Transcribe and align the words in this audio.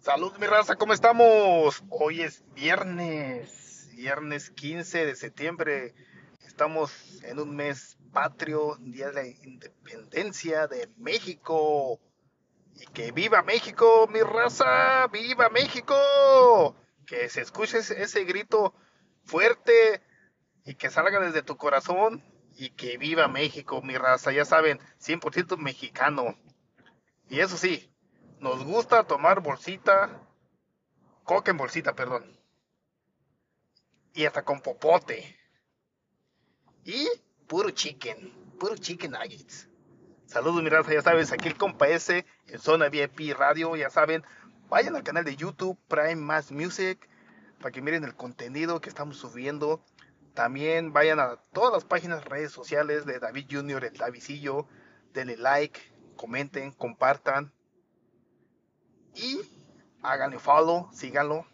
Salud, 0.00 0.32
mi 0.38 0.46
raza, 0.46 0.76
¿cómo 0.76 0.94
estamos? 0.94 1.84
Hoy 1.90 2.22
es 2.22 2.42
viernes, 2.54 3.90
viernes 3.92 4.48
15 4.48 5.04
de 5.04 5.14
septiembre. 5.14 5.94
Estamos 6.46 7.22
en 7.22 7.38
un 7.38 7.54
mes 7.54 7.98
patrio, 8.10 8.78
Día 8.80 9.08
de 9.08 9.12
la 9.12 9.26
Independencia 9.26 10.66
de 10.68 10.88
México. 10.96 12.00
Y 12.76 12.86
que 12.86 13.12
viva 13.12 13.42
México, 13.42 14.08
mi 14.10 14.22
raza, 14.22 15.06
viva 15.08 15.50
México. 15.50 15.94
Que 17.04 17.28
se 17.28 17.42
escuche 17.42 17.80
ese 17.80 18.24
grito 18.24 18.72
fuerte 19.26 20.00
y 20.64 20.76
que 20.76 20.88
salga 20.88 21.20
desde 21.20 21.42
tu 21.42 21.58
corazón. 21.58 22.24
Y 22.56 22.70
que 22.70 22.96
viva 22.96 23.28
México, 23.28 23.82
mi 23.82 23.98
raza. 23.98 24.32
Ya 24.32 24.46
saben, 24.46 24.80
100% 24.98 25.58
mexicano. 25.58 26.38
Y 27.28 27.40
eso 27.40 27.58
sí, 27.58 27.90
nos 28.40 28.64
gusta 28.64 29.04
tomar 29.04 29.40
bolsita, 29.40 30.18
coca 31.24 31.50
en 31.50 31.58
bolsita, 31.58 31.94
perdón. 31.94 32.24
Y 34.14 34.24
hasta 34.24 34.42
con 34.44 34.60
popote. 34.60 35.38
Y 36.84 37.08
puro 37.46 37.70
chicken, 37.70 38.32
puro 38.58 38.76
chicken 38.76 39.12
nuggets. 39.12 39.68
Saludos, 40.26 40.62
mi 40.62 40.70
raza, 40.70 40.92
ya 40.92 41.02
sabes, 41.02 41.32
aquí 41.32 41.48
el 41.48 41.56
compa 41.56 41.88
S 41.88 42.24
en 42.46 42.58
Zona 42.58 42.88
VIP 42.88 43.36
Radio, 43.36 43.76
ya 43.76 43.90
saben, 43.90 44.24
vayan 44.68 44.96
al 44.96 45.02
canal 45.02 45.24
de 45.24 45.36
YouTube 45.36 45.78
Prime 45.88 46.16
Mass 46.16 46.50
Music 46.50 47.08
para 47.58 47.72
que 47.72 47.82
miren 47.82 48.04
el 48.04 48.14
contenido 48.14 48.80
que 48.80 48.88
estamos 48.88 49.18
subiendo. 49.18 49.84
También 50.32 50.92
vayan 50.92 51.20
a 51.20 51.36
todas 51.52 51.72
las 51.72 51.84
páginas, 51.84 52.24
redes 52.24 52.52
sociales 52.52 53.04
de 53.04 53.18
David 53.18 53.48
Junior, 53.50 53.84
el 53.84 53.96
Davidillo. 53.96 54.66
Denle 55.12 55.36
like, 55.36 55.80
comenten, 56.16 56.72
compartan 56.72 57.52
háganle 60.02 60.38
follow, 60.38 60.88
síganlo. 60.92 61.46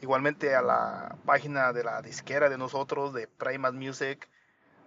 Igualmente 0.00 0.54
a 0.54 0.62
la 0.62 1.16
página 1.24 1.72
de 1.72 1.84
la 1.84 2.02
disquera 2.02 2.48
de 2.48 2.58
nosotros, 2.58 3.12
de 3.14 3.28
Primas 3.28 3.72
Music, 3.72 4.28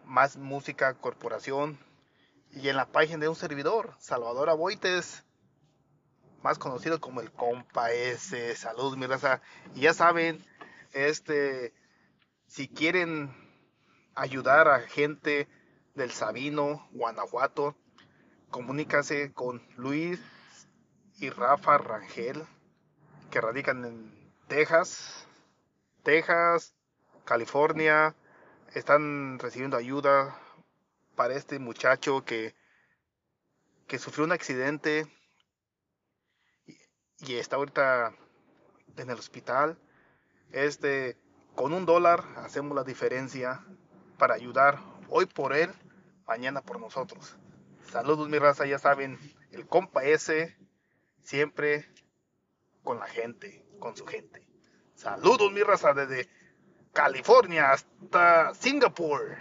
Más 0.05 0.37
Música 0.37 0.93
Corporación. 0.95 1.79
Y 2.51 2.69
en 2.69 2.75
la 2.75 2.87
página 2.87 3.19
de 3.19 3.29
un 3.29 3.35
servidor, 3.35 3.95
Salvador 3.99 4.49
Aboites, 4.49 5.23
más 6.41 6.59
conocido 6.59 6.99
como 6.99 7.21
el 7.21 7.31
Compa 7.31 7.91
S. 7.91 8.55
Salud, 8.55 8.97
mi 8.97 9.07
raza. 9.07 9.41
Y 9.73 9.81
ya 9.81 9.93
saben, 9.93 10.45
este, 10.93 11.73
si 12.47 12.67
quieren 12.67 13.33
ayudar 14.15 14.67
a 14.67 14.81
gente 14.81 15.47
del 15.95 16.11
Sabino, 16.11 16.87
Guanajuato, 16.91 17.75
comunícase 18.49 19.33
con 19.33 19.65
Luis 19.75 20.21
y 21.17 21.29
Rafa 21.29 21.77
Rangel, 21.77 22.45
que 23.35 23.41
radican 23.41 23.83
en 23.83 24.31
Texas, 24.47 25.27
Texas, 26.03 26.73
California, 27.25 28.15
están 28.73 29.39
recibiendo 29.39 29.75
ayuda 29.75 30.39
para 31.17 31.33
este 31.33 31.59
muchacho 31.59 32.23
que, 32.23 32.55
que 33.87 33.99
sufrió 33.99 34.23
un 34.23 34.31
accidente 34.31 35.05
y, 37.17 37.35
está 37.35 37.57
ahorita 37.57 38.15
en 38.95 39.09
el 39.09 39.19
hospital. 39.19 39.77
Este, 40.53 41.17
con 41.55 41.73
un 41.73 41.85
dólar 41.85 42.23
hacemos 42.37 42.73
la 42.73 42.85
diferencia 42.85 43.65
para 44.17 44.35
ayudar 44.35 44.79
hoy 45.09 45.25
por 45.25 45.53
él, 45.53 45.73
mañana 46.25 46.61
por 46.61 46.79
nosotros. 46.79 47.35
Saludos 47.91 48.29
mi 48.29 48.39
raza, 48.39 48.65
ya 48.65 48.79
saben, 48.79 49.19
el 49.51 49.67
compa 49.67 50.05
ese 50.05 50.55
siempre 51.21 51.85
con 52.85 52.99
la 52.99 53.07
gente, 53.07 53.65
con 53.79 53.97
su 53.97 54.05
gente. 54.05 54.47
Saludos, 54.93 55.51
mi 55.51 55.61
raza, 55.61 55.93
desde 55.93 56.29
California 56.93 57.71
hasta 57.71 58.53
Singapur. 58.53 59.35